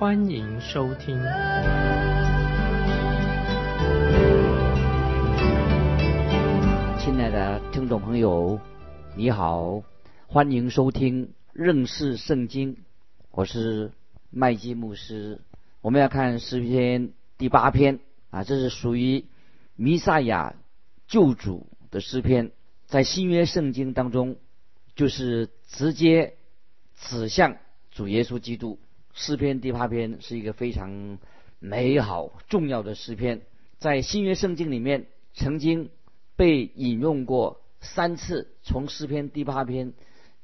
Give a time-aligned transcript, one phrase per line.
[0.00, 1.14] 欢迎收听。
[6.98, 8.58] 亲爱的听众朋友，
[9.14, 9.82] 你好，
[10.26, 12.78] 欢迎收听认识圣经，
[13.30, 13.92] 我是
[14.30, 15.42] 麦基牧师。
[15.82, 19.26] 我们要看诗篇第八篇啊，这是属于
[19.76, 20.54] 弥赛亚
[21.08, 22.52] 救主的诗篇，
[22.86, 24.36] 在新约圣经当中，
[24.96, 26.36] 就是直接
[26.96, 27.58] 指向
[27.90, 28.78] 主耶稣基督。
[29.12, 31.18] 诗篇第八篇是一个非常
[31.58, 33.42] 美好重要的诗篇，
[33.78, 35.90] 在新约圣经里面曾经
[36.36, 39.92] 被引用过三次，从诗篇第八篇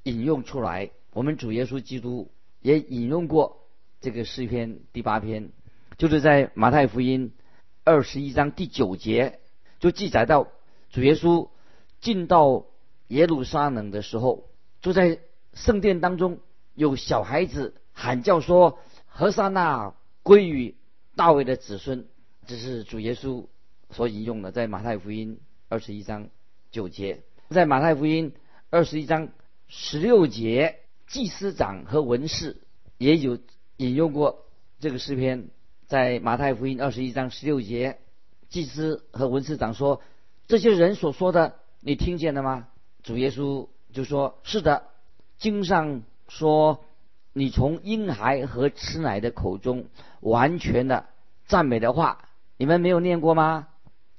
[0.03, 0.91] 引用出来。
[1.13, 3.67] 我们主耶稣基督也引用过
[4.01, 5.51] 这个诗篇第八篇，
[5.97, 7.33] 就是在马太福音
[7.85, 9.41] 二十一章第九节
[9.81, 10.49] 就记载到。
[10.91, 11.49] 主耶稣
[12.01, 12.67] 进到
[13.09, 14.49] 耶路撒冷的时候，
[14.81, 15.19] 就在
[15.53, 16.39] 圣殿当中，
[16.75, 20.77] 有小孩子喊叫说：“何塞那归于
[21.17, 22.07] 大卫的子孙。”
[22.47, 23.47] 这是主耶稣
[23.91, 26.29] 所引用的，在马太福音二十一章
[26.71, 28.35] 九节，在马太福音
[28.69, 29.31] 二十一章
[29.67, 32.59] 十六节，祭司长和文士
[32.99, 33.39] 也有
[33.79, 34.45] 引用过
[34.79, 35.49] 这个诗篇。
[35.87, 37.99] 在马太福音二十一章十六节，
[38.51, 40.03] 祭司和文士长说。
[40.49, 42.69] 这些人所说的，你听见了吗？
[43.03, 44.85] 主耶稣就说：“是的，
[45.39, 46.85] 经上说，
[47.39, 49.89] 你从婴孩和吃奶的口中
[50.21, 51.05] 完全的
[51.47, 52.25] 赞美的话，
[52.57, 53.69] 你们没有念过吗？”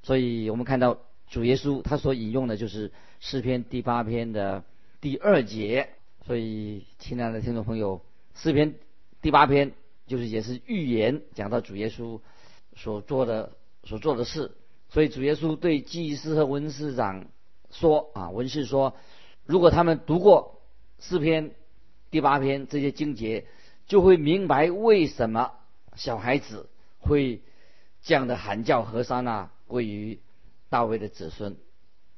[0.04, 4.64] 所以我们看到主耶稣他所引用的就是诗篇第八篇的
[5.02, 5.90] 第二节。
[6.28, 8.02] 所以，亲爱的听众朋友，
[8.36, 8.76] 诗篇
[9.20, 9.72] 第八篇
[10.06, 12.20] 就是也是预言，讲到主耶稣
[12.76, 14.52] 所做的所做的事。
[14.90, 17.26] 所以主耶稣对祭司和文士长
[17.72, 18.94] 说：“啊，文士说，
[19.44, 20.62] 如果他们读过
[21.00, 21.56] 诗篇
[22.12, 23.46] 第八篇这些经节，
[23.86, 25.54] 就会明白为什么
[25.96, 26.70] 小孩子
[27.00, 27.42] 会
[28.02, 30.20] 这样的喊叫和沙那归于
[30.70, 31.58] 大卫的子孙。”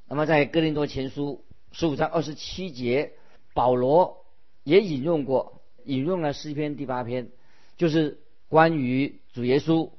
[0.08, 3.12] 那么在哥林多前书十五章二十七节，
[3.54, 4.26] 保罗
[4.64, 7.30] 也引用过引用了诗篇第八篇，
[7.76, 8.18] 就是
[8.48, 9.90] 关于主耶稣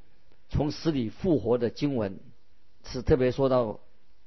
[0.49, 2.19] 从死里复活的经文。
[2.83, 3.79] 是特别说到，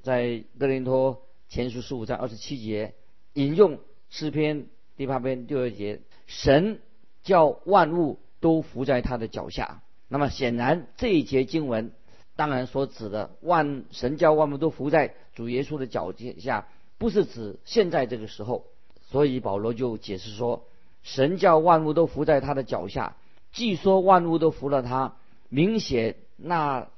[0.02, 2.94] 在哥林多前书十五章二十七节
[3.34, 6.80] 引用诗篇第八篇第二节，神
[7.22, 9.82] 叫万物都伏在他的脚下。
[10.08, 11.92] 那么显然这一节经文，
[12.36, 16.68] 当然所指的万神叫万物都伏在主耶稣的脚下，
[16.98, 18.66] 不是指现在这个时候。
[19.10, 20.66] 所以保罗就解释说，
[21.02, 23.16] 神叫万物都伏在他的脚下，
[23.52, 25.16] 既说万物都服了他，
[25.48, 26.88] 明显那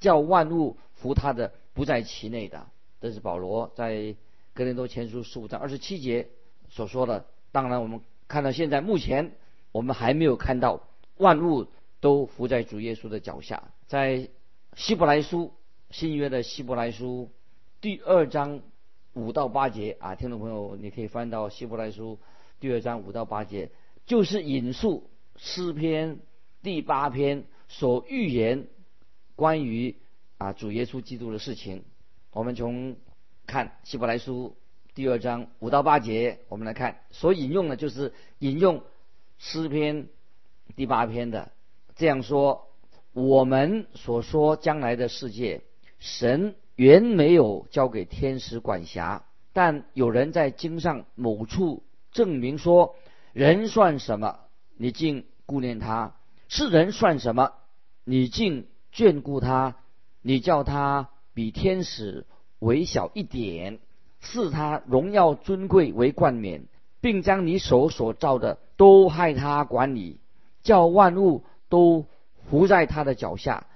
[0.00, 0.76] 叫万物。
[0.94, 2.66] 服他的不在其内的，
[2.98, 4.16] 这是保罗在
[4.54, 6.28] 哥林多前书十五章二十七节
[6.70, 7.26] 所说的。
[7.54, 9.30] 当然，我们看到现在目前
[9.70, 10.82] 我们还没有看到
[11.18, 11.68] 万物
[12.00, 13.62] 都伏在主耶稣的脚下。
[13.86, 14.28] 在
[14.74, 15.52] 希伯来书
[15.90, 17.30] 新约的希伯来书
[17.80, 18.60] 第二章
[19.12, 22.18] 五到八节啊，听众朋友，你可以翻到希伯来书
[22.58, 23.70] 第二章五到八节，
[24.04, 26.18] 就是引述诗篇
[26.60, 28.66] 第八篇所预言
[29.36, 29.94] 关于。
[30.36, 31.84] 啊，主耶稣基督的事情，
[32.32, 32.96] 我们从
[33.46, 34.56] 看希伯来书
[34.94, 38.84] 第二章五到八节，我们来看所引用的，就是引用
[39.38, 40.06] 诗篇
[40.76, 41.50] 第八篇的
[41.96, 42.68] 这样说：
[43.12, 45.62] 我们所说将来的世界，
[45.98, 51.82] 神原没有交给天使管辖，但有人在经上某处
[52.12, 52.94] 证明说，
[53.32, 54.38] 人算什么？
[54.76, 56.14] 你竟顾念他；
[56.46, 57.52] 是人算什么？
[58.04, 59.74] 你竟眷顾他？
[60.22, 62.26] 你叫他比天使
[62.60, 63.80] 微小一点，
[64.24, 66.64] 赐他荣耀尊贵为冠冕，
[67.00, 70.18] 并将你手所造的都害他管理，
[70.62, 72.06] 叫万物都
[72.48, 73.66] 伏在他的脚下，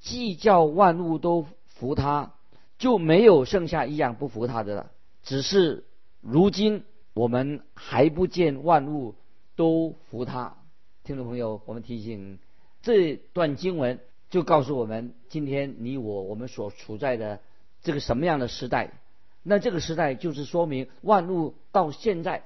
[0.00, 2.34] 既叫万物都服他，
[2.76, 4.90] 就没有剩下一样不服他的了。
[5.22, 5.84] 只是
[6.20, 6.84] 如今
[7.14, 9.14] 我们还不见万物
[9.56, 10.56] 都服他。
[11.04, 12.38] 听众朋友，我们提醒
[12.82, 14.00] 这段经文。
[14.32, 17.40] 就告诉我们，今天你我我们所处在的
[17.82, 19.01] 这个什么样的时代？
[19.42, 22.44] 那这个时代就是说明万物到现在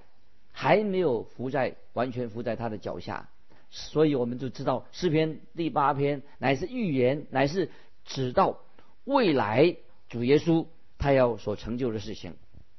[0.52, 3.28] 还没有伏在完全伏在他的脚下。
[3.68, 7.70] 所以我们就知道诗篇第八篇乃是预言，乃是
[8.04, 8.60] 指到
[9.04, 9.76] 未来
[10.08, 10.66] 主耶稣
[10.98, 12.34] 他要所成就的事情。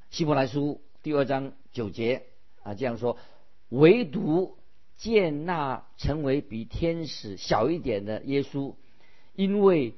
[0.09, 2.23] 希伯来书第二章九节
[2.63, 3.17] 啊这样说：
[3.69, 4.57] 唯独
[4.95, 8.73] 见那成为比天使小一点的耶稣，
[9.35, 9.93] 因为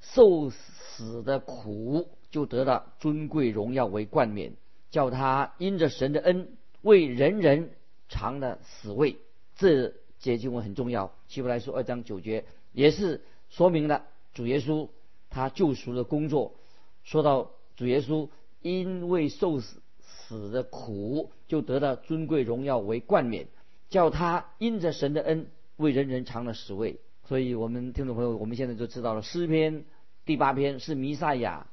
[0.00, 4.54] 受死的苦，就得到尊贵荣耀为冠冕，
[4.90, 7.70] 叫他因着神的恩为人人
[8.08, 9.18] 尝了死味。
[9.54, 11.14] 这节经文很重要。
[11.28, 14.88] 希伯来书二章九节也是说明了主耶稣
[15.30, 16.56] 他救赎的工作。
[17.04, 18.28] 说到主耶稣
[18.62, 23.46] 因为受死死的苦，就得到尊贵荣耀为冠冕，
[23.90, 25.46] 叫他因着神的恩
[25.76, 26.98] 为人人尝了死味。
[27.28, 29.84] 所以，我们听众朋友，我们现在就知道了诗篇
[30.24, 31.68] 第八篇是弥赛亚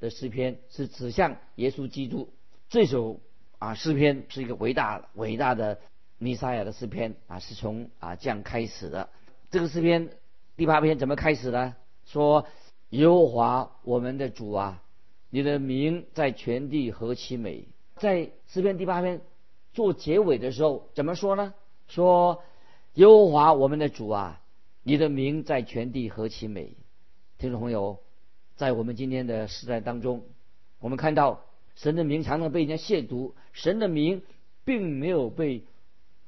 [0.00, 2.32] 的诗篇，是指向耶稣基督。
[2.68, 3.20] 这首
[3.58, 5.78] 啊诗篇是一个伟大伟大的。
[6.18, 9.10] 弥撒亚的诗篇啊，是从啊这样开始的。
[9.50, 10.08] 这个诗篇
[10.56, 11.76] 第八篇怎么开始呢？
[12.06, 12.46] 说
[12.88, 14.82] 耶和华我们的主啊，
[15.28, 17.68] 你的名在全地何其美！
[17.96, 19.20] 在诗篇第八篇
[19.74, 21.52] 做结尾的时候怎么说呢？
[21.86, 22.42] 说
[22.94, 24.40] 耶和华我们的主啊，
[24.82, 26.78] 你的名在全地何其美！
[27.36, 27.98] 听众朋友，
[28.56, 30.24] 在我们今天的时代当中，
[30.80, 31.44] 我们看到
[31.76, 34.22] 神的名常常被人家亵渎，神的名
[34.64, 35.62] 并没有被。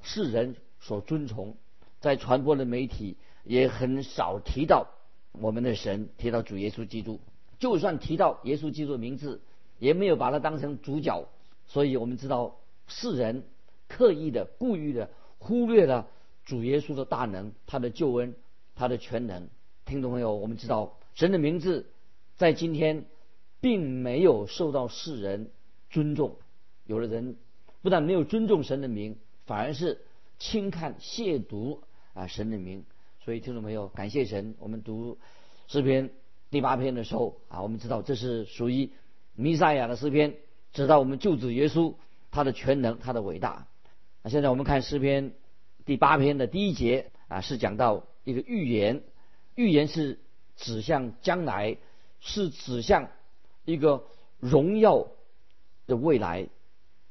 [0.01, 1.57] 世人所尊崇，
[1.99, 4.87] 在传播的媒体也很少提到
[5.33, 7.19] 我们的神，提到主耶稣基督。
[7.59, 9.41] 就算提到耶稣基督的名字，
[9.77, 11.27] 也没有把它当成主角。
[11.67, 12.55] 所以我们知道，
[12.87, 13.43] 世人
[13.89, 16.07] 刻意的、故意的忽略了
[16.45, 18.33] 主耶稣的大能、他的救恩、
[18.73, 19.49] 他的全能。
[19.83, 21.87] 听众朋友，我们知道神的名字
[22.39, 23.05] 在今天
[23.61, 25.51] 并没有受到世人
[25.91, 26.37] 尊重。
[26.85, 27.35] 有的人
[27.83, 29.15] 不但没有尊重神的名。
[29.45, 29.99] 反而是
[30.37, 31.79] 轻看亵渎
[32.13, 32.85] 啊神的名，
[33.25, 34.53] 所以听众朋友，感谢神。
[34.59, 35.17] 我们读
[35.67, 36.11] 诗篇
[36.51, 38.91] 第八篇的时候啊，我们知道这是属于
[39.33, 40.35] 弥赛亚的诗篇，
[40.71, 41.95] 知道我们救主耶稣
[42.29, 43.65] 他的全能，他的伟大。
[44.21, 45.33] 那现在我们看诗篇
[45.83, 49.01] 第八篇的第一节啊，是讲到一个预言，
[49.55, 50.19] 预言是
[50.57, 51.77] 指向将来，
[52.19, 53.09] 是指向
[53.65, 54.05] 一个
[54.39, 55.07] 荣耀
[55.87, 56.47] 的未来，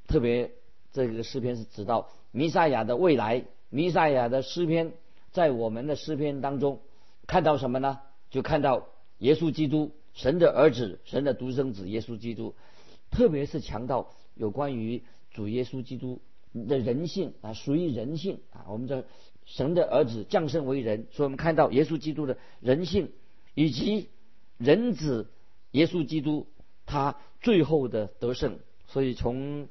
[0.07, 0.53] 特别
[0.93, 2.09] 这个诗篇是指到。
[2.31, 4.93] 弥赛亚的未来，弥赛亚的诗篇，
[5.33, 6.83] 在我们的诗篇当中
[7.27, 8.01] 看到什么呢？
[8.31, 12.55] 就看到耶稣基督，神的儿子，神的独生子耶稣基督，
[13.11, 16.21] 特别是强调有关于主耶稣基督
[16.53, 18.67] 的人性啊，属于人性啊。
[18.69, 19.07] 我们的
[19.47, 23.11] 神的儿子降生为人，所以我们看到耶稣基督的人性，
[23.55, 24.11] 以及
[24.59, 25.31] 人子
[25.71, 26.47] 耶稣基督
[26.85, 28.59] 他最后的得胜。
[28.87, 29.69] 所以从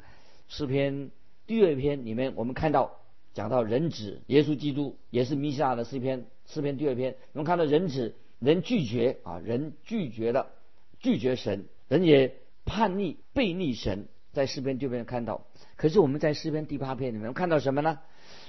[0.47, 1.11] 诗篇。
[1.45, 2.97] 第二篇里面，我们看到
[3.33, 6.25] 讲到人子耶稣基督，也是弥撒的诗篇。
[6.45, 10.51] 诗篇第二篇，我们看到人子人拒绝啊，人拒绝了，
[10.99, 12.35] 拒绝神，人也
[12.65, 15.47] 叛逆背逆神，在诗篇第二篇看到。
[15.77, 17.99] 可是我们在诗篇第八篇里面看到什么呢？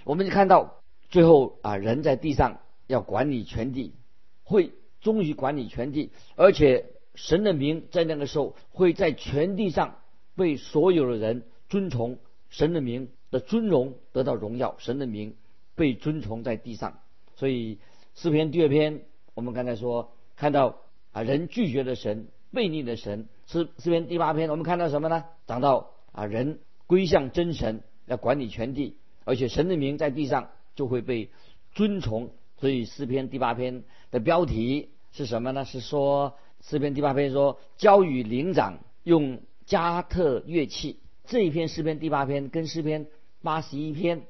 [0.02, 2.58] 我们就看到最后啊，人在地上
[2.88, 3.94] 要管理全地，
[4.42, 9.96] 会终于管理全地，而且神的名在那个时候会在全地上
[10.36, 12.18] 被所有的人尊崇。
[12.50, 15.36] 神的名的尊荣得到荣耀，神的名
[15.74, 17.00] 被尊崇在地上。
[17.36, 17.78] 所以
[18.14, 19.02] 诗篇第二篇，
[19.34, 20.78] 我们刚才说看到
[21.12, 23.28] 啊人拒绝了神，背逆了神。
[23.46, 25.24] 诗诗篇第八篇，我们看到什么呢？
[25.46, 31.28] 讲到啊人归向真神，要管理全地，而且神的名在地上就会被
[31.72, 32.30] 尊崇。
[32.60, 35.64] 所以诗篇第八篇的标题是什么呢？
[35.64, 41.00] 是说诗篇第八篇说教与灵长用加特乐器。
[41.24, 43.06] 这一篇诗篇第八篇跟诗篇
[43.42, 44.22] 八十一篇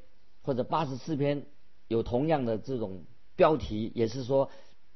[0.42, 1.46] 或者八十四篇
[1.86, 3.04] 有同样的这种
[3.36, 4.50] 标题，也是说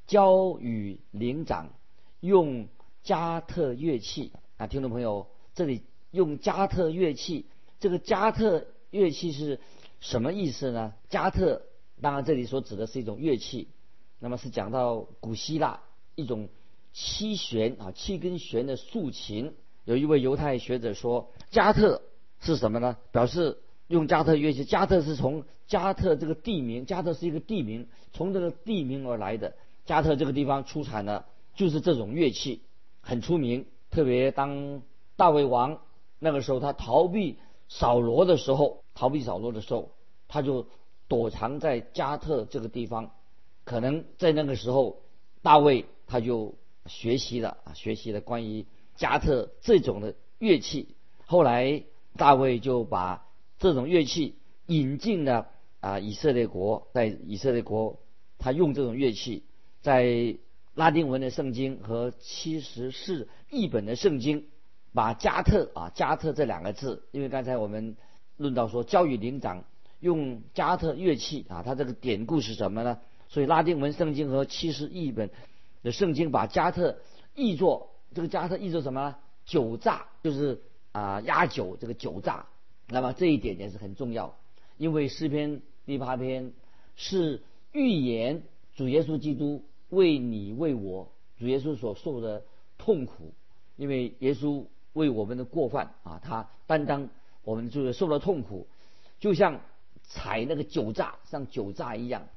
[0.06, 1.72] 教与灵长
[2.20, 2.68] 用
[3.02, 7.46] 加特乐器啊，听众朋友，这里用加特乐器，
[7.80, 9.58] 这个加特乐器是
[10.00, 10.92] 什么意思呢？
[11.08, 11.62] 加特
[12.02, 13.68] 当然这里所指的是一种乐器，
[14.18, 15.80] 那么是讲到古希腊
[16.14, 16.48] 一种
[16.92, 19.54] 七弦啊七根弦的竖琴。
[19.84, 22.02] 有一位犹太学者说，加特
[22.40, 22.96] 是什么呢？
[23.10, 24.64] 表示用加特乐器。
[24.64, 29.54] 加特是从加特这个地名，加特是一个地名，从这个地名而来的。
[29.84, 32.62] 加特这个地方出产的就是这种乐器，
[33.00, 33.66] 很出名。
[33.90, 34.82] 特别当
[35.16, 35.80] 大卫王
[36.18, 39.90] 那个时候，他逃避扫罗的时候，逃避扫罗的时候，
[40.28, 40.66] 他就
[41.12, 43.10] 躲藏在加特这个地方。
[43.64, 45.02] 可能在那个时候，
[45.42, 46.54] 大卫他就
[46.86, 48.64] 学习了啊，学习了关于。
[48.94, 51.82] 加特这种的乐器，后来
[52.16, 53.26] 大卫就把
[53.58, 55.48] 这种乐器引进了
[55.80, 58.00] 啊以色列国，在以色列国，
[58.38, 59.44] 他用这种乐器，
[59.80, 60.36] 在
[60.74, 64.46] 拉丁文的圣经和七十四译本的圣经，
[64.92, 67.96] 把加特啊加特这两个字，因为刚才我们
[68.36, 69.64] 论到说教育灵长
[70.02, 72.98] 用加特乐器啊，它这个典故是什么呢？
[73.28, 75.30] 所以拉丁文圣经和七十译本
[75.82, 76.98] 的圣经把加特
[77.34, 79.16] 译作这个加特译作什么？
[79.46, 80.60] 酒榨，就是
[80.92, 82.44] 啊压酒这个酒榨。
[82.88, 84.36] 那么这一点也是很重要，
[84.76, 86.52] 因为诗篇第八篇
[86.96, 87.40] 是
[87.72, 88.42] 预言
[88.76, 89.64] 主耶稣基督。
[89.92, 92.44] 为你为我主耶稣所受的
[92.78, 93.34] 痛苦，
[93.76, 97.10] 因为耶稣为我们的过犯啊，他担当
[97.44, 98.66] 我们就是受了痛苦，
[99.20, 99.60] 就像
[100.14, 102.28] 踩那个酒榨，像酒榨一样。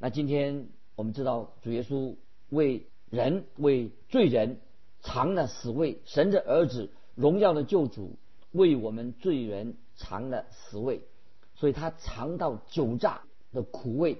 [0.00, 2.16] 那今天我们知道主耶稣
[2.48, 4.58] 为人为罪人
[5.02, 8.16] 尝了死味，神的儿子荣耀的救主
[8.50, 11.02] 为我们罪人尝了死味，
[11.54, 13.22] 所以他尝到酒榨
[13.52, 14.18] 的苦味。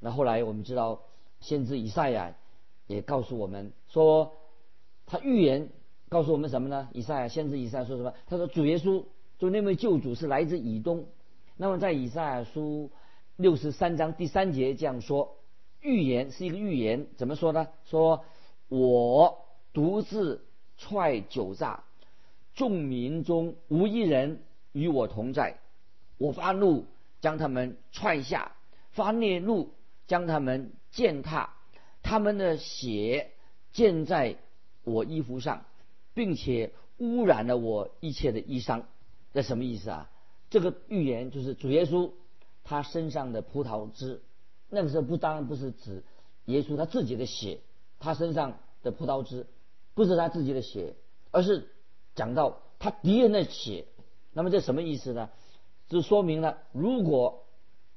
[0.00, 1.02] 那后来我们知道。
[1.38, 2.34] 先知以赛亚
[2.86, 4.32] 也告诉我们说，
[5.04, 5.68] 他预言
[6.08, 6.88] 告诉我们什么呢？
[6.94, 8.14] 以赛亚先知以赛亚说什么？
[8.26, 9.04] 他说主耶稣
[9.38, 11.06] 就那位救主是来自以东。
[11.56, 12.90] 那么在以赛亚书
[13.36, 15.36] 六十三章第三节这样说，
[15.80, 17.68] 预言是一个预言，怎么说呢？
[17.84, 18.24] 说
[18.68, 20.46] 我独自
[20.76, 21.84] 踹酒榨，
[22.54, 25.58] 众民中无一人与我同在。
[26.18, 26.86] 我发怒
[27.20, 28.52] 将他们踹下，
[28.92, 29.74] 发烈怒
[30.06, 30.72] 将他们。
[30.92, 31.52] 践踏
[32.02, 33.32] 他们的血
[33.70, 34.36] 溅在
[34.82, 35.66] 我衣服上，
[36.14, 38.84] 并且污染了我一切的衣裳。
[39.34, 40.10] 这什么意思啊？
[40.50, 42.10] 这个预言就是主耶稣
[42.64, 44.22] 他身上的葡萄汁。
[44.68, 46.02] 那个时候不当然不是指
[46.46, 47.60] 耶稣他自己的血，
[47.98, 49.46] 他身上的葡萄汁
[49.94, 50.96] 不是他自己的血，
[51.30, 51.68] 而是
[52.14, 53.86] 讲到他敌人的血。
[54.32, 55.30] 那么这什么意思呢？
[55.88, 57.44] 就说明了如果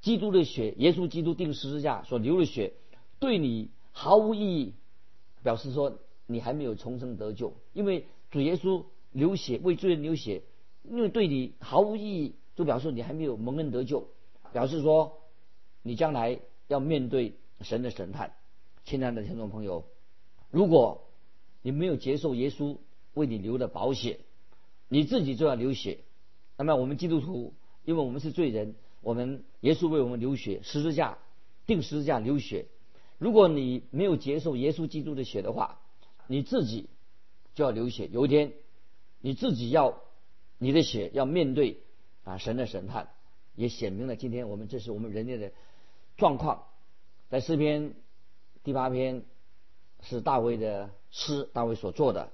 [0.00, 2.72] 基督的血，耶稣基督定十字架所流的血。
[3.18, 4.74] 对你毫无意义，
[5.42, 10.42] 表示说你还没有重生得救，因为主耶稣流血为罪人流血，
[10.82, 14.08] 因为对你毫无意义，就表示你还没有蒙恩得救，
[14.52, 15.18] 表示说
[15.82, 18.34] 你将来要面对神的审判。
[18.84, 19.84] 亲爱的听众朋友，
[20.50, 21.06] 如果
[21.62, 22.78] 你没有接受耶稣
[23.14, 24.20] 为你流的宝血，
[24.88, 25.98] 你自己就要流血。
[26.56, 31.18] 那么我们基督徒，因为我们是罪人，我们耶稣为我们流血，十字架
[31.66, 32.66] 定十字架流血。
[33.18, 35.80] 如果你没有接受耶稣基督的血的话，
[36.26, 36.88] 你自己
[37.54, 38.08] 就要流血。
[38.10, 38.52] 有一天，
[39.20, 40.00] 你自己要
[40.60, 41.80] 你的血要面对
[42.22, 43.08] 啊神的审判，
[43.54, 45.52] 也显明了今天我们这是我们人类的
[46.18, 46.66] 状况。
[47.30, 47.94] 在诗篇
[48.62, 49.24] 第八篇
[50.02, 52.30] 是大卫的诗，大卫所做的。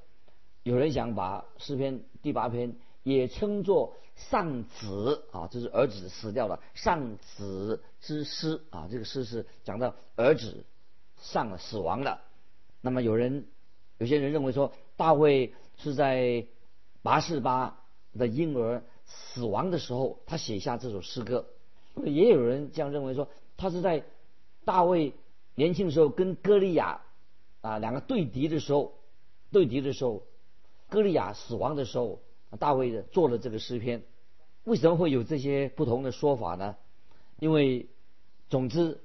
[0.65, 8.89] 有人想把诗篇第八篇也称作丧子啊，这是儿子死掉了丧子之诗啊。
[8.91, 10.65] 这个诗是讲到儿子。
[11.19, 12.21] 上了死亡了，
[12.83, 13.47] 那么有人
[13.97, 16.47] 有些人认为说大卫是在
[17.01, 17.83] 八四八
[18.17, 21.47] 的婴儿死亡的时候，他写下这首诗歌。
[22.05, 24.05] 也有人这样认为说，他是在
[24.65, 25.13] 大卫
[25.55, 27.03] 年轻的时候跟歌利亚
[27.61, 28.95] 啊两个对敌的时候，
[29.53, 30.23] 对敌的时候，
[30.89, 32.21] 歌利亚死亡的时候，
[32.59, 34.03] 大卫做了这个诗篇。
[34.65, 36.77] 为什么会有这些不同的说法呢？
[37.39, 37.89] 因为
[38.49, 39.01] 总之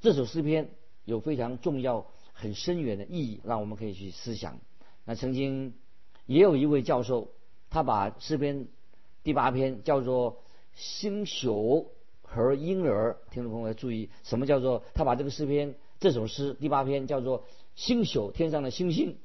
[0.00, 0.70] 这首诗篇。
[1.06, 4.60] 有非常重要、很深远的意义，让我们可以去思想。
[5.04, 5.74] 那曾经
[6.26, 7.32] 也有一位教授，
[7.70, 8.66] 他把诗篇
[9.22, 10.42] 第八篇叫做
[10.74, 13.16] “星宿和婴儿”。
[13.30, 17.44] 听众朋友要注意，什么叫做他把这个诗篇这首诗第八篇叫做
[17.76, 19.16] “星宿”天上的星星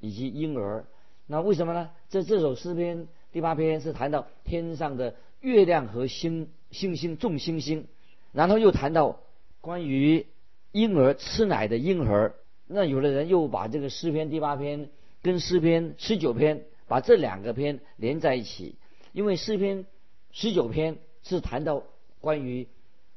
[0.00, 0.86] 以及婴儿。
[1.26, 1.90] 那为什么呢？
[2.08, 7.86] 这这首诗篇第八篇是谈到天上的月亮和星星星众星星，
[8.32, 9.20] 然后又谈到
[9.60, 10.26] 关于。
[10.72, 12.36] 婴儿吃奶的婴儿，
[12.68, 14.88] 那有的人又把这个诗篇第八篇
[15.20, 18.74] 跟诗篇十九篇把这两个篇连在一起，
[19.12, 19.86] 因为诗篇
[20.32, 21.84] 十九篇是谈到
[22.20, 22.66] 关于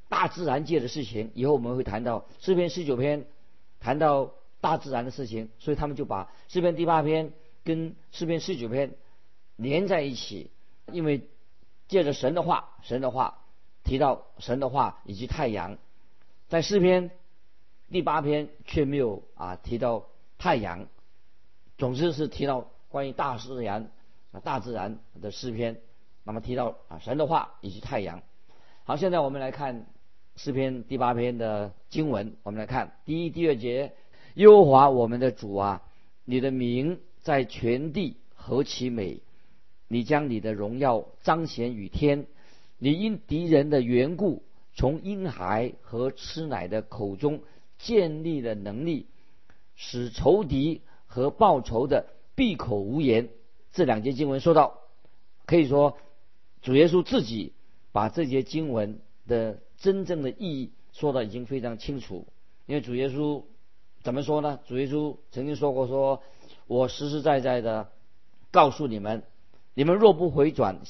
[0.09, 3.25] 大自然界的事情，以后我们会谈到诗篇十九篇
[3.79, 8.93] 谈到大自然的事情，所以他们就把诗篇第八篇跟诗篇十九篇
[9.55, 10.51] 连在一起，
[10.91, 11.27] 因为
[11.87, 13.39] 借着神的话，神的话
[13.83, 15.79] 提到神的话以及太阳，
[16.47, 17.09] 在诗篇。
[17.91, 20.07] 第八篇却没有啊提到
[20.39, 20.87] 太阳，
[21.77, 23.89] 总之是提到关于大自然
[24.31, 25.81] 啊大自然的诗篇，
[26.23, 28.21] 那么提到啊神的话以及太阳。
[28.83, 29.87] 好，现在我们来看
[30.35, 33.93] 诗篇第八篇的经文，我们来看第一、第二节：
[34.35, 35.81] 耶和华我们的主啊，
[36.23, 39.21] 你的名在全地何其美！
[39.87, 42.27] 你将你的荣耀彰显于天，
[42.77, 44.43] 你因敌人的缘故
[44.75, 47.41] 从婴孩和吃奶的口中
[47.79, 49.07] 建立了能力，
[49.73, 52.05] 使仇敌和报仇的
[52.35, 53.29] 闭口无言。
[53.71, 54.79] 这两节经文说到，
[55.45, 55.97] 可以说
[56.61, 57.53] 主耶稣自己
[57.91, 62.27] 把这节经文的真正的意义说的已经非常清楚。
[62.65, 63.43] 因为主耶稣
[64.03, 64.59] 怎么说呢？
[64.67, 66.21] 主耶稣曾经说过：“说
[66.67, 67.89] 我实实在在的
[68.51, 69.23] 告诉你们，
[69.73, 70.81] 你们若不回转，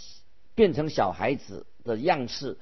[0.56, 2.58] 变成小孩子的样式。”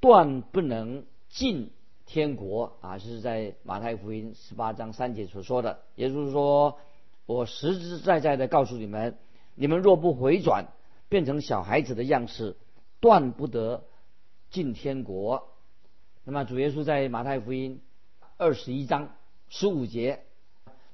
[0.00, 1.72] 断不能进
[2.06, 2.98] 天国啊！
[2.98, 5.80] 是在马太福音十八章三节所说的。
[5.96, 6.78] 也就是说，
[7.28, 9.18] 我实实在在的告诉你们：
[9.54, 10.68] 你们若不回转，
[11.10, 12.56] 变成小孩子的样式，
[13.00, 13.84] 断不得
[14.48, 15.50] 进天国。
[16.24, 17.82] 那么主耶稣在马太福音
[18.38, 19.10] 二十一章
[19.50, 20.24] 十五节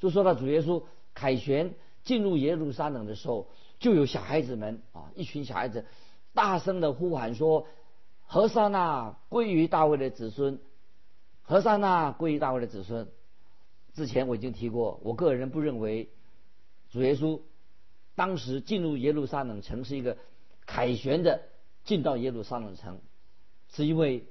[0.00, 0.82] 就说到，主耶稣
[1.14, 3.46] 凯旋进入耶路撒冷的时候，
[3.78, 5.86] 就有小孩子们啊，一群小孩子
[6.32, 7.68] 大声的呼喊说。
[8.26, 10.58] 何塞那归于大卫的子孙，
[11.42, 13.06] 何塞那归于大卫的子孙。
[13.92, 16.08] 之前我已经提过，我个人不认为
[16.94, 17.40] 主耶稣
[18.14, 20.16] 当时进入耶路撒冷城是一个
[20.64, 21.42] 凯旋的
[21.84, 23.00] 进到耶路撒冷城，
[23.72, 24.28] 是因为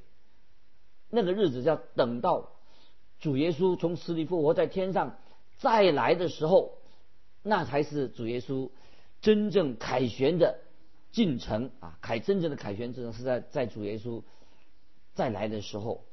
[1.09, 2.51] 那个日子要等到
[3.19, 5.17] 主耶稣从死里复活在天上
[5.57, 6.77] 再来的时候，
[7.41, 8.69] 那才是主耶稣
[9.19, 10.61] 真正凯旋的。
[11.11, 14.23] 进程啊，凯真正的凯旋之程是在在主耶稣
[15.13, 16.05] 再来的时候。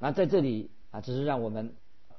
[0.00, 1.74] 那在这里啊，只是让我们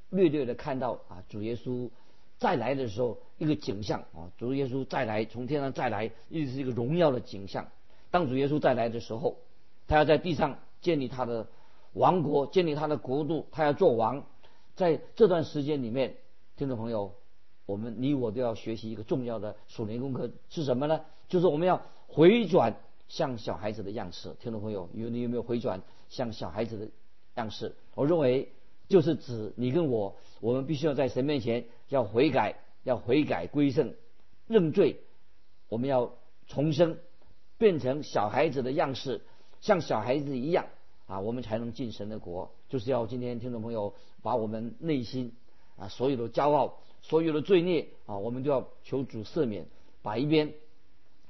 [0.10, 1.92] 略略的看到啊，主耶稣
[2.40, 7.68] 再来的时候一个景象啊，主耶稣再来从天上再来，一直是一个荣耀的景象。
[8.12, 9.38] 当主耶稣再来的时候，
[9.88, 11.48] 他要在地上建立他的
[11.94, 14.24] 王国，建立他的国度，他要做王。
[14.76, 16.16] 在这段时间里面，
[16.56, 17.14] 听众朋友，
[17.66, 21.02] 我们你我都要学习一个重要的属灵功课是什么呢？
[21.28, 21.82] 就是我们要。
[22.10, 22.78] 回转
[23.10, 26.88] 像小孩子的样式，听众朋友，有你有没有回转像小孩子的
[27.36, 27.76] 样式？
[27.96, 28.50] 我认为
[28.88, 32.56] 就是指你跟我，我们必须要在神面前要悔改，
[32.88, 33.94] 要悔改归正，
[34.48, 35.02] 认罪，
[35.68, 36.14] 我们要
[36.48, 36.98] 重生，
[37.58, 39.20] 变成小孩子的样式，
[39.60, 40.68] 像小孩子一样
[41.06, 42.50] 啊，我们才能进神的国。
[42.70, 45.34] 就是要今天听众朋友把我们内心
[45.76, 49.66] 啊所有的骄傲、所有的罪孽啊，我们都要求主赦免，
[50.02, 50.54] 把一边。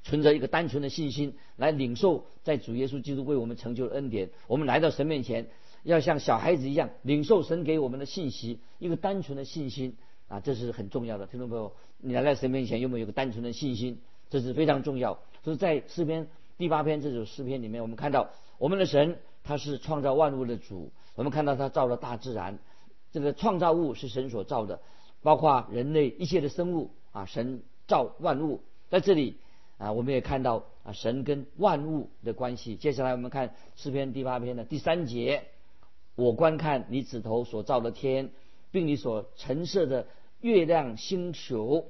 [0.03, 5.49] 存着一个单纯的信心来领受在主耶稣基督为我们成就的恩典，我们来到神面前，
[5.81, 11.27] 要像小孩子一样领受神给我们的信息，一个单纯的信心啊，这是很重要的。
[11.27, 13.99] 听众朋友，你来到神面前有没有一个单纯的信心？
[14.29, 15.19] 这是非常重要。
[15.43, 22.59] 所以在诗篇第八篇这首诗篇里面，我们看到我们的神他是创造万物的主，我们看到他造了大自然，
[23.11, 24.81] 这个创造物是神所造的，
[25.21, 29.37] 包括人类一切的生物啊，神造万物在这里。
[29.77, 32.75] 啊，我们也看到啊，神跟万物的关系。
[32.75, 35.43] 接下来我们看诗篇第八篇的第三节，
[36.15, 38.31] 我观看你指头所造的天，
[38.71, 40.07] 并你所陈设的
[40.41, 41.87] 月亮星球。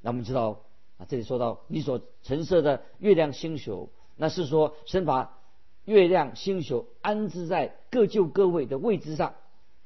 [0.00, 0.62] 那我们知道
[0.98, 5.38] 啊，这里说到你所陈设的月亮星球，那是说神把
[5.84, 9.34] 月亮星球安置在各就各位的位置上。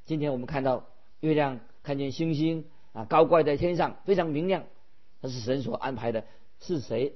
[0.05, 0.87] 今天我们看到
[1.21, 4.65] 月亮，看见星星啊，高挂在天上，非常明亮，
[5.21, 6.25] 那是神所安排的，
[6.61, 7.15] 是谁？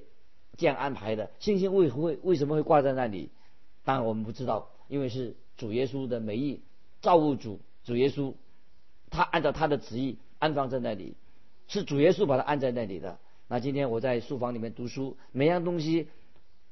[0.57, 3.29] 这样安排的，星星为何会为什么会挂在那里？
[3.83, 6.61] 当然我们不知道，因为是主耶稣的美意，
[7.01, 8.33] 造物主主耶稣，
[9.09, 11.15] 他按照他的旨意安放在那里，
[11.67, 13.19] 是主耶稣把它安在那里的。
[13.47, 16.07] 那今天我在书房里面读书，每样东西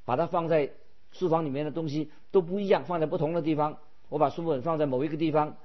[0.04, 0.72] 把它放在
[1.12, 3.78] 书房里面的东西都不一样，放在不同的地方。
[4.10, 5.56] 我把书本放在某一个地方，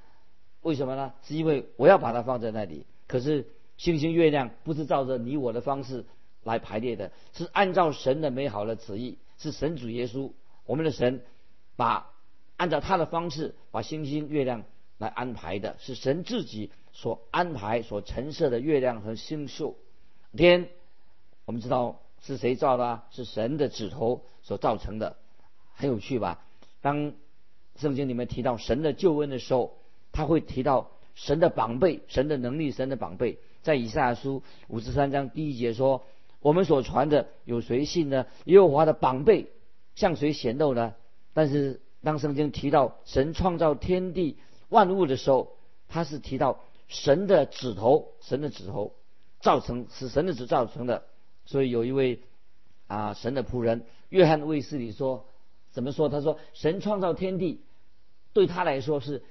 [0.61, 1.14] 为什么呢？
[1.23, 2.87] 是因为我要把它放在那里。
[3.09, 6.05] 可是星星月亮不是照着你我的方式。
[6.45, 10.31] 来排列的是按照神的美好的旨意，是神主耶稣，
[10.67, 11.23] 我们的神
[11.75, 12.11] 把
[12.59, 14.64] 按照他的方式把星星月亮
[14.99, 19.76] 来安排的，是神自己所安排所陈设的月亮和星宿。
[20.35, 20.70] 天，
[21.44, 23.02] 我们知道是谁造的？
[23.11, 25.16] 是神的指头所造成的，
[25.74, 26.42] 很有趣吧？
[26.80, 27.12] 当
[27.76, 29.76] 圣经里面提到神的救恩的时候，
[30.12, 33.38] 他会提到神的宝贝、神的能力、神的宝贝。
[33.62, 36.02] 在以赛亚书五十三章第一节说。
[36.40, 38.26] 我们所传的有谁信呢？
[38.44, 39.46] 耶和华的宝贝
[39.94, 40.94] 向谁显露呢？
[41.33, 44.37] 但是当圣经提到神创造天地
[44.68, 45.57] 万物的时候，
[45.88, 48.94] 他是提到神的指头，神的指头
[49.40, 51.05] 造成，是神的指造成的。
[51.47, 52.20] 所以有一位
[52.87, 55.27] 啊神的仆人约翰卫斯理说，
[55.70, 56.09] 怎么说？
[56.09, 57.62] 他说神创造天地
[58.33, 59.23] 对他来说是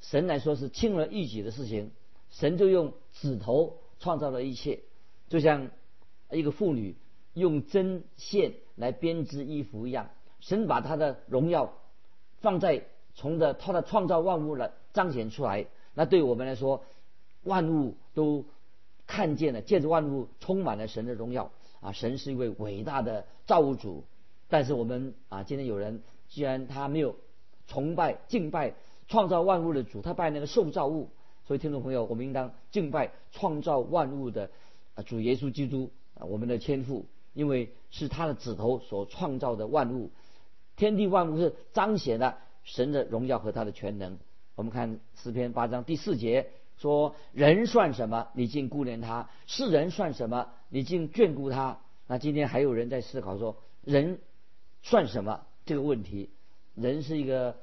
[0.00, 1.90] 神来说是轻而易举的事情，
[2.30, 4.80] 神就用指头创造了一切，
[5.28, 5.70] 就像。
[6.32, 6.94] 一个妇女
[7.34, 11.72] 用针线来编织衣服一样，神把他的荣耀
[12.38, 15.66] 放在从的他的创造万物来彰显出来。
[15.92, 16.84] 那对我们来说，
[17.42, 18.44] 万物都
[19.06, 21.50] 看见了，借着万物充满了神的荣耀
[21.80, 21.92] 啊！
[21.92, 24.04] 神是一位伟大的造物主。
[24.48, 27.16] 但是我们啊，今天有人既然他没有
[27.66, 28.74] 崇拜敬拜
[29.08, 31.10] 创造万物的主，他拜那个受造物。
[31.46, 34.50] 所以听众朋友，我们应当敬拜创造万物的
[35.06, 40.10] 主耶稣基督，我们的天父，因为是他的指头所创造的万物，
[40.76, 44.18] 天地万物是彰显了神的荣耀和他的全能。
[44.54, 46.50] 我们看诗篇八章第四节
[46.80, 48.28] 说：“人算什么？
[48.32, 50.48] 你竟顾念他；世人算什么？
[50.70, 54.18] 你竟眷顾他？”那今天还有人在思考说：“人
[54.82, 56.30] 算什么？”这个问题，
[56.74, 57.54] 人是一个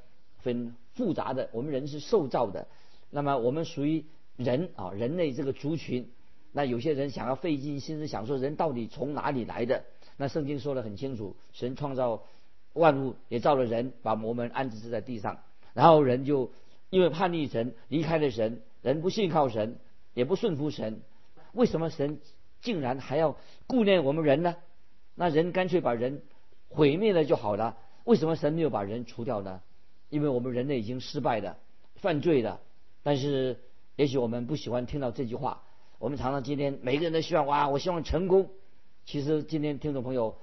[0.43, 2.67] 很复杂的，我们人是受造的。
[3.09, 6.11] 那么我们属于人啊，人类这个族群。
[6.51, 9.83] 那有些人想要费尽心思想说，人到底从哪里来的？
[10.15, 12.21] 那圣经说的很清楚，神创造
[12.73, 15.39] 万物，也造了人，把我们安置在地上，
[15.73, 16.51] 然后人就。
[16.89, 19.79] 因为叛逆神，离开了神，人不信靠神，
[20.13, 21.01] 也不顺服神，
[21.53, 22.19] 为什么神
[22.61, 23.37] 竟然还要
[23.67, 24.55] 顾念我们人呢？
[25.15, 26.21] 那人干脆把人
[26.69, 27.77] 毁灭了就好了。
[28.03, 29.61] 为什么神没有把人除掉呢？
[30.09, 31.57] 因为我们人类已经失败了，
[31.95, 32.61] 犯罪了。
[33.03, 33.59] 但是
[33.95, 35.63] 也许我们不喜欢听到这句话。
[35.99, 38.49] 我们常常今天每个人都希望哇，我希望成功。
[39.05, 40.37] 其实今天听众朋友，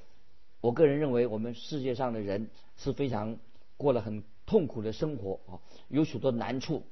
[0.60, 3.36] 我个人认为我们世界上的人是非常
[3.76, 4.22] 过了很。
[4.46, 5.56] 痛苦的生活啊，
[5.88, 6.82] 有许多难处。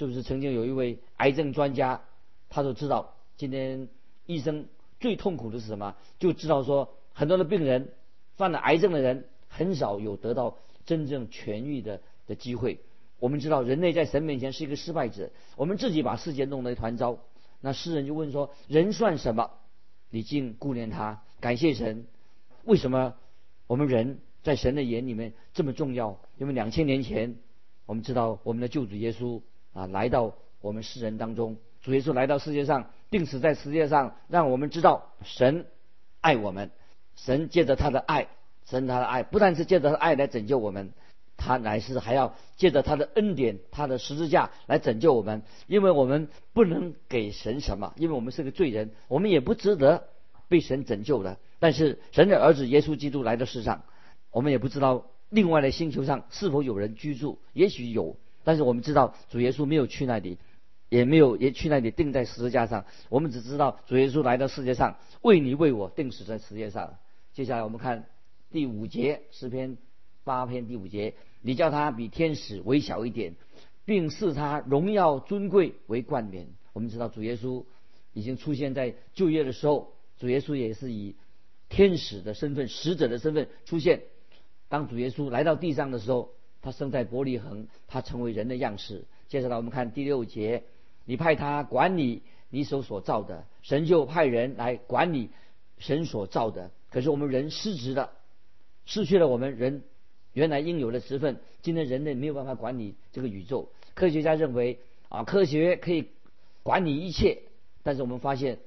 [0.00, 2.00] 是不是曾经有一位癌症专家，
[2.48, 3.90] 他都知道今天
[4.24, 4.66] 医生
[4.98, 5.94] 最痛苦的是什么？
[6.18, 7.92] 就知道说很多的病人
[8.34, 12.80] 犯了癌症的人很少有得到真正痊愈的的机会。
[13.18, 17.18] 我们知道人类在神面前是一个失败者，我们自己把世界弄得一团糟。
[17.60, 19.50] 那诗人就问说：人算什么？
[20.08, 21.22] 你竟顾念他？
[21.40, 22.06] 感谢神，
[22.64, 23.16] 为什么
[23.66, 24.20] 我们人？
[24.42, 27.36] 在神的眼里面这么重要，因为两千年前，
[27.84, 35.66] 我们知道我们的救主耶稣啊来到我们世人当中，主耶稣来到世界上，定死在世界上，让我们知道神
[36.20, 36.70] 爱我们，
[37.16, 38.28] 神借着他的爱，
[38.66, 40.92] 神他的爱不但是借着爱来拯救我们，
[41.36, 50.08] 他乃是还要借着他的恩典，他的十字架来拯救我们，因为我们不能给神什么，因为我们是个罪人，我们也不值得
[50.48, 51.38] 被神拯救的。
[51.58, 53.82] 但是神的儿子耶稣基督来到世上。
[54.32, 60.38] 我们也不知道另外的星球上是否有人居住，也许有，但是我们知道主耶稣没有去那里，
[60.88, 62.84] 也没有也去那里钉在十字架上。
[63.08, 66.96] 我们只知道主耶稣来到世界上，为你为我钉死在世界上。
[67.32, 68.06] 接下来我们看
[68.50, 69.78] 第五节诗篇
[70.24, 73.34] 八篇第五节，你叫他比天使微小一点，
[73.84, 76.48] 并视他荣耀尊贵为冠冕。
[76.72, 77.64] 我们知道主耶稣
[78.12, 81.14] 已经出现在旧约的时候，主耶稣也是以
[81.68, 84.02] 天使的身份、使者的身份出现。
[84.68, 89.04] 当主耶稣来到地上的时候，他生在伯利恒，他成为人的样式。
[89.28, 90.64] 接下来我们看第六节，
[91.04, 95.30] 你派他管理你手所造的，神就派人来管理
[95.78, 96.70] 神所造的。
[96.90, 98.12] 可是我们人失职了，
[98.84, 99.82] 失去了我们人
[100.32, 101.40] 原来应有的职分。
[101.62, 103.70] 今天人类没有办法管理这个宇宙。
[103.94, 106.08] 科学家认为啊，科学可以
[106.62, 107.42] 管理一切，
[107.82, 108.58] 但是我们发现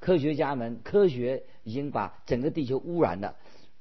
[0.00, 3.36] 科学家们科学已经把整个地球污染了。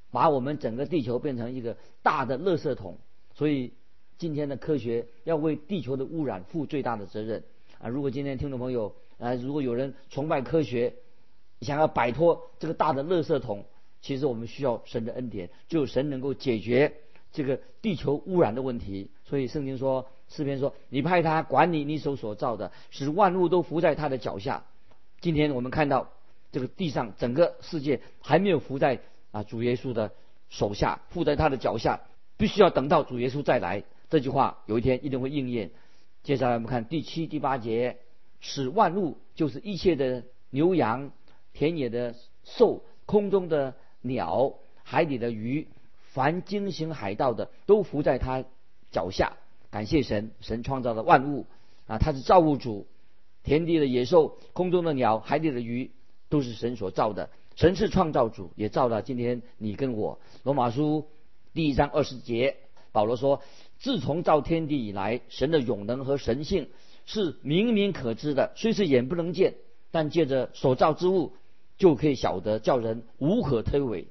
[0.09, 2.97] 把我们整个地球变成一个大的垃圾桶，
[3.37, 3.71] 所以
[4.17, 7.43] 今天的科学要为地球的污染负最大的责任
[7.79, 7.87] 啊！
[7.87, 10.95] 如果今天听众朋友啊，如果有人崇拜科学，
[11.61, 13.63] 想要摆脱这个大的垃圾桶，
[14.01, 16.91] 其实我们需要神的恩典，只有神能够解决
[17.31, 19.11] 这个地球污染的问题。
[19.23, 24.65] 所以圣经说，诗篇说：“你派他管理你手所造的，使万物都伏在他的脚下。”
[25.21, 26.09] 今天我们看到
[26.51, 28.99] 这个地上整个世界还没有伏在。
[29.29, 30.13] 啊，主耶稣的
[30.49, 31.99] 手下，附在他的脚下，
[32.37, 33.83] 必须要等到主耶稣再来。
[34.09, 35.71] 这句话有一天一定会应验。
[36.23, 37.97] 接下来我们看第七、第八节，
[38.39, 41.11] 使万物就是一切的牛羊、
[41.53, 45.67] 田野的兽、空中的鸟、海底的鱼，
[46.13, 48.45] 凡经行海道的，都伏在他
[48.91, 49.33] 脚下。
[49.69, 51.45] 感谢神，神创造了万物
[51.87, 52.87] 啊，他是造物主。
[53.43, 55.91] 田地的野兽、空中的鸟、海底的鱼，
[56.27, 57.29] 都是神所造的。
[57.55, 60.19] 神是创造主，也造了今天你跟我。
[60.43, 61.07] 罗马书
[61.53, 62.57] 第一章二十节，
[62.91, 63.41] 保罗说
[63.79, 66.69] ：“自从造天地以来，神的永能和神性
[67.05, 69.55] 是明明可知的，虽是眼不能见，
[69.91, 71.33] 但借着所造之物
[71.77, 74.05] 就可以晓得，叫人无可推诿。”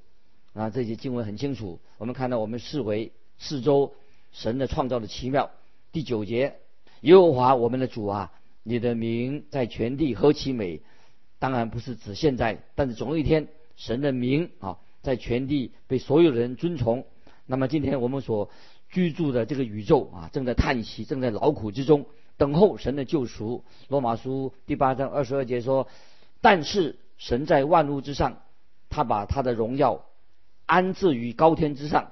[0.54, 1.80] 啊，这些经文很清楚。
[1.98, 3.94] 我们看到，我们视为四周
[4.32, 5.50] 神的创造的奇妙。
[5.92, 6.56] 第九节，
[7.02, 10.80] 耶和华我们的主啊，你的名在全地何其美！
[11.38, 17.04] 当然不是指现在，但是总有一天，神的名啊，在全地被所有人尊崇。
[17.46, 18.50] 那么今天我们所
[18.88, 22.06] 居住的这个宇宙啊，正在叹息，正在劳苦之中，
[22.36, 23.64] 等候神的救赎。
[23.88, 25.86] 罗马书第八章二十二节说
[26.42, 28.42] ：“但是神在万物之上，
[28.90, 30.06] 他把他的荣耀
[30.66, 32.10] 安置于高天之上。”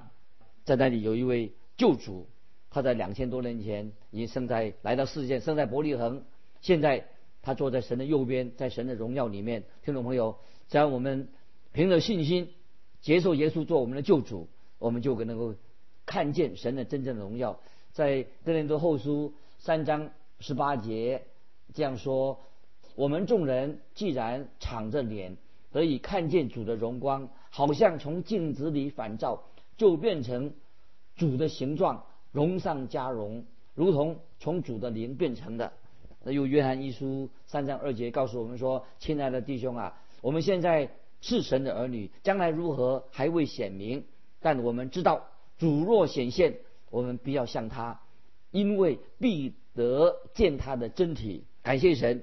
[0.63, 2.27] 在那里有一位救主，
[2.71, 6.23] 他在两千多年前已经生在来到世界，生在伯利恒。
[6.61, 7.05] 现在
[7.41, 9.65] 他坐在神的右边，在神的荣耀里面。
[9.83, 10.37] 听众朋友，
[10.69, 11.27] 只要我们
[11.71, 12.49] 凭着信心
[13.01, 14.47] 接受耶稣做我们的救主，
[14.79, 15.55] 我们就能够
[16.05, 17.59] 看见神的真正的荣耀。
[17.91, 20.09] 在哥林多后书三章
[20.39, 21.23] 十八节
[21.73, 22.39] 这样说
[22.95, 25.37] ：“我们众人既然敞着脸
[25.71, 29.43] 得以看见主的荣光，好像从镜子里反照。”
[29.77, 30.53] 就变成
[31.17, 35.73] 主的形状，荣上加荣，如同从主的灵变成的。
[36.23, 44.05] 那又约翰一书三章二节告诉我们说：“亲爱的弟兄啊，我们现在是神的儿女，将来如何还未显明，
[44.45, 45.25] 但我们知道
[45.57, 46.59] 主若显现，
[46.91, 47.99] 我们必要向他，
[48.51, 52.21] 因为必得见他的真体。”感谢神，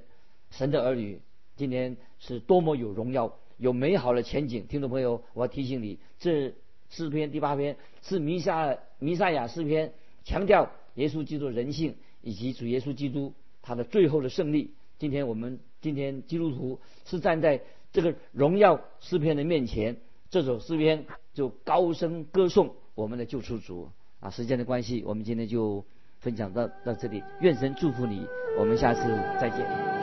[0.53, 1.21] 神的儿女
[1.57, 4.69] 今天是多么有荣耀、有美好的前景。
[4.69, 6.55] 听众朋友，我要提醒你，这。
[6.95, 13.33] 诗篇第八篇是弥撒弥撒亚诗篇，强调耶稣基督人性以及主耶稣基督
[13.63, 14.75] 他的最后的胜利。
[14.99, 19.97] 今天我们今天基督徒是站在这个荣耀诗篇的面前，
[20.29, 23.89] 这首诗篇就高声歌颂我们的救赎主
[24.21, 24.31] 啊！
[24.31, 25.85] 时间的关系，我们今天就
[26.21, 27.23] 分享到到这里。
[27.41, 28.27] 愿神祝福你，
[28.59, 29.01] 我们下次
[29.41, 30.02] 再见。